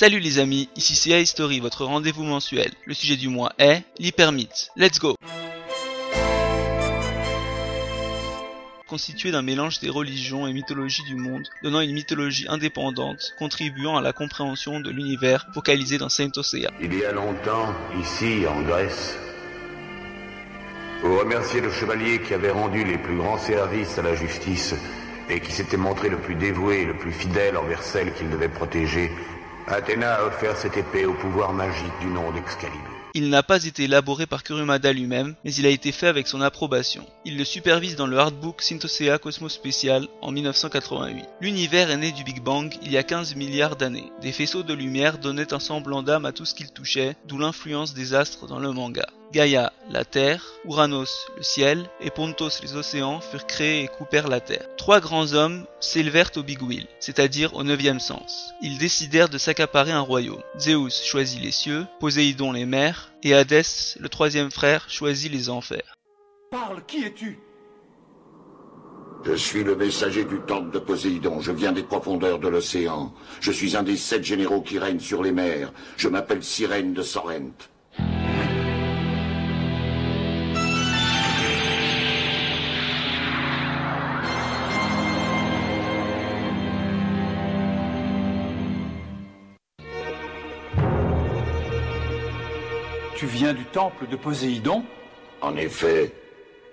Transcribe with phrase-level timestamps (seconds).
[0.00, 2.70] Salut les amis, ici c'est History, votre rendez-vous mensuel.
[2.86, 4.68] Le sujet du mois est l'hypermythe.
[4.76, 5.16] Let's go
[8.86, 14.00] Constitué d'un mélange des religions et mythologies du monde, donnant une mythologie indépendante, contribuant à
[14.00, 16.70] la compréhension de l'univers focalisé dans Saint Osea.
[16.80, 19.18] Il y a longtemps, ici, en Grèce,
[21.00, 24.76] pour remercier le chevalier qui avait rendu les plus grands services à la justice
[25.28, 28.48] et qui s'était montré le plus dévoué et le plus fidèle envers celle qu'il devait
[28.48, 29.10] protéger,
[29.70, 32.98] Athéna a offert cette épée au pouvoir magique du nom d'Excalibur.
[33.12, 36.40] Il n'a pas été élaboré par Kurumada lui-même, mais il a été fait avec son
[36.40, 37.04] approbation.
[37.26, 41.26] Il le supervise dans le hardbook Synthosea Cosmos Special en 1988.
[41.42, 44.10] L'univers est né du Big Bang il y a 15 milliards d'années.
[44.22, 47.92] Des faisceaux de lumière donnaient un semblant d'âme à tout ce qu'il touchait, d'où l'influence
[47.92, 49.06] des astres dans le manga.
[49.30, 54.40] Gaïa, la terre, Uranos, le ciel, et Pontos, les océans, furent créés et coupèrent la
[54.40, 54.66] terre.
[54.78, 58.54] Trois grands hommes s'élevèrent au Big Wheel, c'est-à-dire au neuvième sens.
[58.62, 60.42] Ils décidèrent de s'accaparer un royaume.
[60.58, 65.94] Zeus choisit les cieux, Poséidon les mers, et Hadès, le troisième frère, choisit les enfers.
[66.50, 67.38] Parle, qui es-tu?
[69.24, 71.42] Je suis le messager du temple de Poséidon.
[71.42, 73.12] Je viens des profondeurs de l'océan.
[73.40, 75.70] Je suis un des sept généraux qui règnent sur les mers.
[75.98, 77.68] Je m'appelle Sirène de Sorrente.
[93.18, 94.84] Tu viens du temple de Poséidon
[95.40, 96.14] En effet,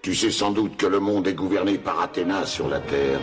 [0.00, 3.20] tu sais sans doute que le monde est gouverné par Athéna sur la terre.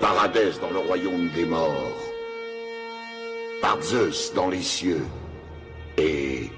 [0.00, 1.96] Par Hadès dans le royaume des morts.
[3.62, 5.06] Par Zeus dans les cieux.
[5.96, 6.50] Et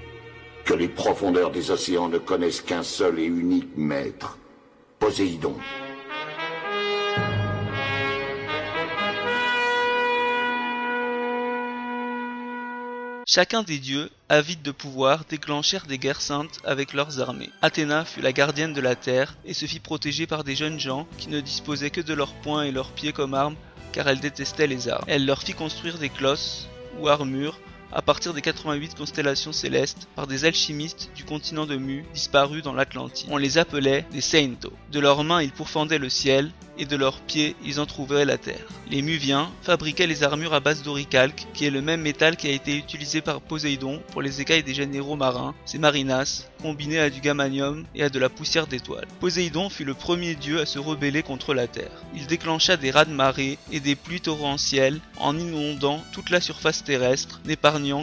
[0.65, 4.37] que les profondeurs des océans ne connaissent qu'un seul et unique maître.
[4.99, 5.55] Poséidon.
[13.35, 17.49] Chacun des dieux, avides de pouvoir, déclenchèrent des guerres saintes avec leurs armées.
[17.61, 21.05] Athéna fut la gardienne de la terre et se fit protéger par des jeunes gens
[21.17, 23.57] qui ne disposaient que de leurs poings et leurs pieds comme armes
[23.91, 25.03] car elle détestait les armes.
[25.07, 27.59] Elle leur fit construire des colosses ou armures
[27.91, 32.73] à partir des 88 constellations célestes par des alchimistes du continent de Mu disparus dans
[32.73, 33.27] l'Atlantide.
[33.31, 34.71] On les appelait des Seinto.
[34.91, 38.67] De leurs mains ils pourfendaient le ciel et de leurs pieds ils entrouvaient la terre.
[38.91, 42.51] Les Muviens fabriquaient les armures à base d'oricalque, qui est le même métal qui a
[42.51, 47.19] été utilisé par Poséidon pour les écailles des généraux marins, ces marinas, combinés à du
[47.19, 49.07] gamanium et à de la poussière d'étoiles.
[49.19, 52.03] Poséidon fut le premier dieu à se rebeller contre la terre.
[52.15, 56.83] Il déclencha des raz de marée et des pluies torrentielles en inondant toute la surface
[56.83, 57.41] terrestre,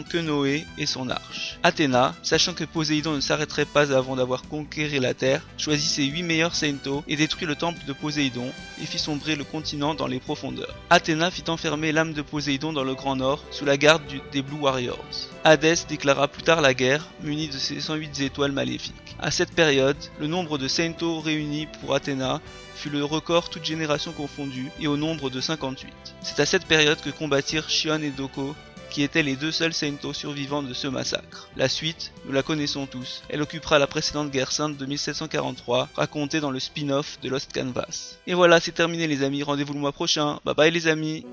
[0.07, 1.57] que Noé et son arche.
[1.63, 6.21] Athéna, sachant que Poséidon ne s'arrêterait pas avant d'avoir conquéri la terre, choisit ses huit
[6.21, 8.51] meilleurs Seinto et détruit le temple de Poséidon
[8.81, 10.75] et fit sombrer le continent dans les profondeurs.
[10.91, 14.59] Athéna fit enfermer l'âme de Poséidon dans le Grand Nord sous la garde des Blue
[14.59, 15.29] Warriors.
[15.43, 19.15] Hadès déclara plus tard la guerre, muni de ses 108 étoiles maléfiques.
[19.19, 22.41] À cette période, le nombre de Seinto réunis pour Athéna
[22.75, 25.91] fut le record toute génération confondue et au nombre de 58.
[26.21, 28.55] C'est à cette période que combattirent Shion et Doko
[28.93, 31.49] qui étaient les deux seuls Seinto survivants de ce massacre.
[31.57, 33.23] La suite, nous la connaissons tous.
[33.27, 38.19] Elle occupera la précédente guerre sainte de 1743, racontée dans le spin-off de Lost Canvas.
[38.27, 40.39] Et voilà, c'est terminé les amis, rendez-vous le mois prochain.
[40.45, 41.25] Bye bye les amis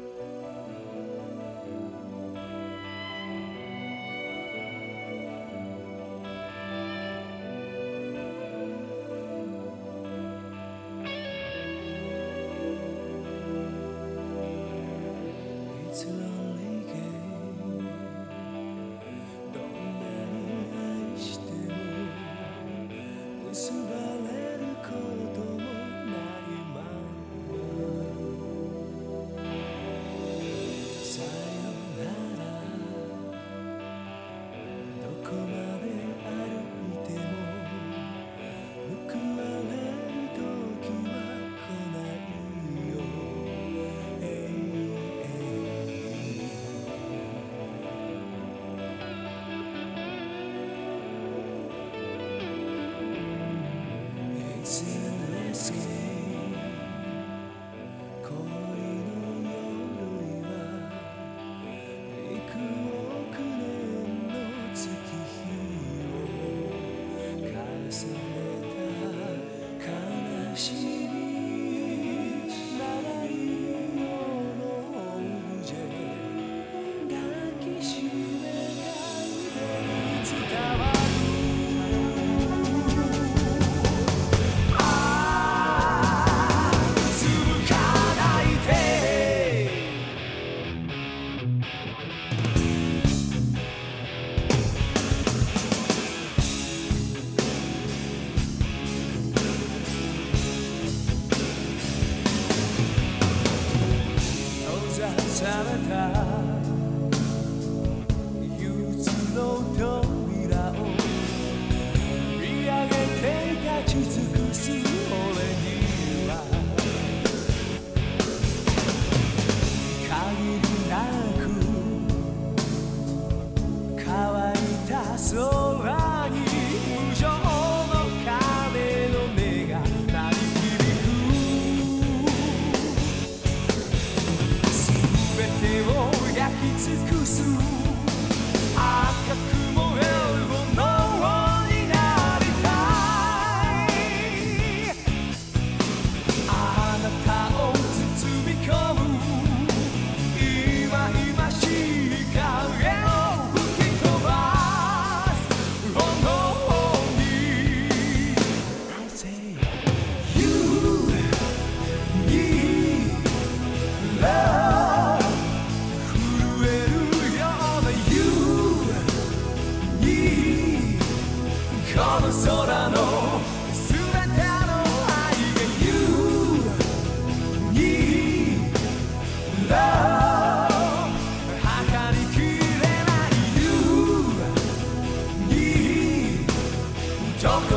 [23.60, 23.89] soon.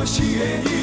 [0.05, 0.61] しえ